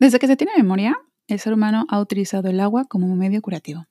[0.00, 0.96] Desde que se tiene memoria,
[1.28, 3.86] el ser humano ha utilizado el agua como medio curativo.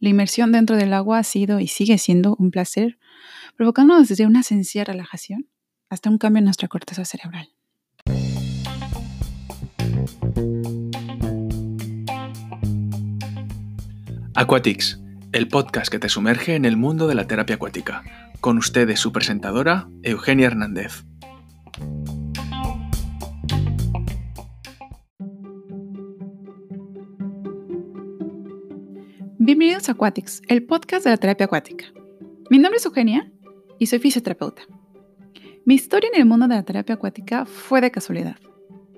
[0.00, 2.98] La inmersión dentro del agua ha sido y sigue siendo un placer,
[3.56, 5.48] provocándonos desde una sencilla relajación
[5.88, 7.48] hasta un cambio en nuestra corteza cerebral.
[14.34, 15.00] Aquatics,
[15.32, 18.02] el podcast que te sumerge en el mundo de la terapia acuática.
[18.40, 21.04] Con ustedes su presentadora, Eugenia Hernández.
[29.46, 31.84] Bienvenidos a Aquatics, el podcast de la terapia acuática.
[32.50, 33.30] Mi nombre es Eugenia
[33.78, 34.62] y soy fisioterapeuta.
[35.64, 38.38] Mi historia en el mundo de la terapia acuática fue de casualidad.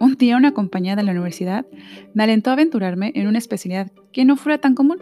[0.00, 1.66] Un día una compañera de la universidad
[2.14, 4.96] me alentó a aventurarme en una especialidad que no fuera tan común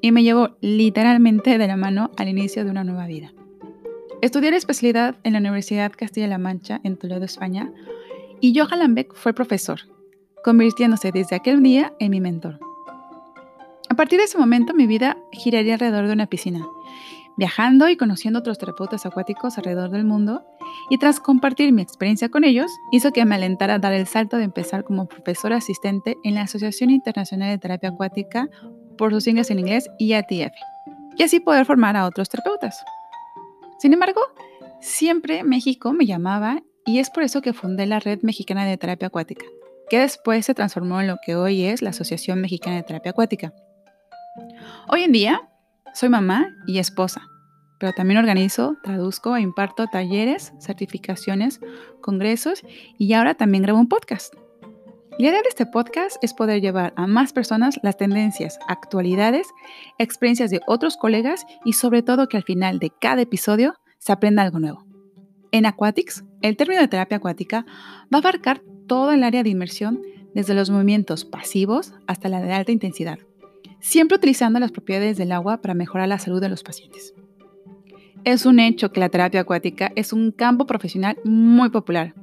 [0.00, 3.34] y me llevó literalmente de la mano al inicio de una nueva vida.
[4.22, 7.70] Estudié la especialidad en la Universidad Castilla-La Mancha en Toledo, España,
[8.40, 9.80] y Johan Beck fue profesor,
[10.42, 12.58] convirtiéndose desde aquel día en mi mentor.
[13.98, 16.64] A partir de ese momento mi vida giraría alrededor de una piscina,
[17.36, 20.44] viajando y conociendo otros terapeutas acuáticos alrededor del mundo,
[20.88, 24.36] y tras compartir mi experiencia con ellos, hizo que me alentara a dar el salto
[24.36, 28.48] de empezar como profesora asistente en la Asociación Internacional de Terapia Acuática,
[28.96, 30.54] por sus siglas en inglés, IATF,
[31.16, 32.80] y así poder formar a otros terapeutas.
[33.80, 34.20] Sin embargo,
[34.80, 39.08] siempre México me llamaba y es por eso que fundé la Red Mexicana de Terapia
[39.08, 39.46] Acuática,
[39.90, 43.52] que después se transformó en lo que hoy es la Asociación Mexicana de Terapia Acuática.
[44.88, 45.40] Hoy en día
[45.94, 47.28] soy mamá y esposa,
[47.78, 51.60] pero también organizo, traduzco e imparto talleres, certificaciones,
[52.00, 52.62] congresos
[52.98, 54.34] y ahora también grabo un podcast.
[55.18, 59.48] La idea de este podcast es poder llevar a más personas las tendencias, actualidades,
[59.98, 64.42] experiencias de otros colegas y sobre todo que al final de cada episodio se aprenda
[64.42, 64.86] algo nuevo.
[65.50, 67.66] En Aquatics, el término de terapia acuática
[68.14, 70.02] va a abarcar todo el área de inmersión
[70.34, 73.18] desde los movimientos pasivos hasta la de alta intensidad,
[73.88, 77.14] siempre utilizando las propiedades del agua para mejorar la salud de los pacientes.
[78.22, 82.14] Es un hecho que la terapia acuática es un campo profesional muy popular.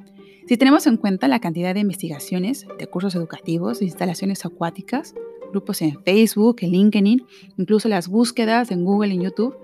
[0.48, 5.16] Si tenemos en cuenta la cantidad de investigaciones, de cursos educativos, de instalaciones acuáticas,
[5.50, 7.26] grupos en Facebook, en LinkedIn,
[7.58, 9.58] incluso las búsquedas en Google y YouTube,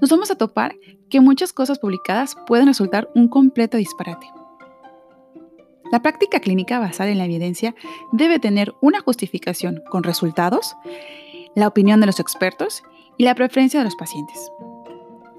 [0.00, 0.76] nos vamos a topar
[1.10, 4.28] que muchas cosas publicadas pueden resultar un completo disparate.
[5.90, 7.74] La práctica clínica basada en la evidencia
[8.12, 10.76] debe tener una justificación con resultados
[11.58, 12.82] la opinión de los expertos
[13.16, 14.50] y la preferencia de los pacientes.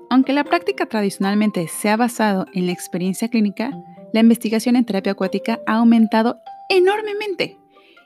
[0.10, 3.72] Aunque la práctica tradicionalmente se ha basado en la experiencia clínica,
[4.12, 7.58] la investigación en terapia acuática ha aumentado enormemente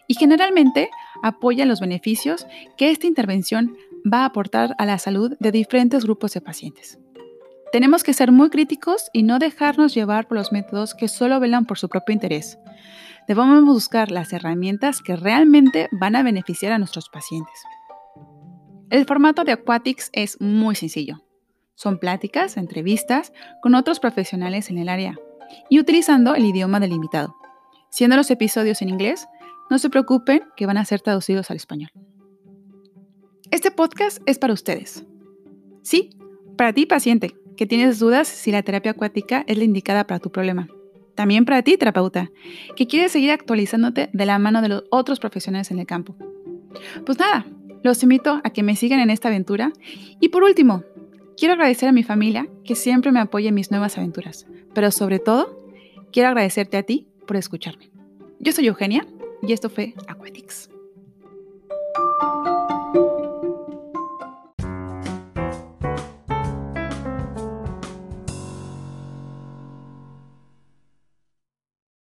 [0.08, 0.90] y generalmente
[1.24, 2.46] apoya los beneficios
[2.78, 3.76] que esta intervención
[4.12, 7.00] va a aportar a la salud de diferentes grupos de pacientes.
[7.72, 11.66] Tenemos que ser muy críticos y no dejarnos llevar por los métodos que solo velan
[11.66, 12.60] por su propio interés.
[13.28, 17.64] Debemos buscar las herramientas que realmente van a beneficiar a nuestros pacientes.
[18.90, 21.24] El formato de Aquatics es muy sencillo.
[21.76, 25.16] Son pláticas, entrevistas con otros profesionales en el área
[25.70, 27.36] y utilizando el idioma del invitado.
[27.90, 29.28] Siendo los episodios en inglés,
[29.70, 31.90] no se preocupen que van a ser traducidos al español.
[33.52, 35.06] Este podcast es para ustedes.
[35.82, 36.12] Sí,
[36.58, 40.32] para ti paciente, que tienes dudas si la terapia acuática es la indicada para tu
[40.32, 40.68] problema.
[41.16, 42.32] También para ti, terapeuta,
[42.76, 46.16] que quieres seguir actualizándote de la mano de los otros profesionales en el campo.
[47.06, 47.46] Pues nada,
[47.84, 49.72] los invito a que me sigan en esta aventura.
[50.20, 50.84] Y por último,
[51.38, 54.48] quiero agradecer a mi familia que siempre me apoya en mis nuevas aventuras.
[54.74, 55.60] Pero sobre todo,
[56.12, 57.92] quiero agradecerte a ti por escucharme.
[58.40, 59.06] Yo soy Eugenia
[59.42, 60.73] y esto fue Aquatics.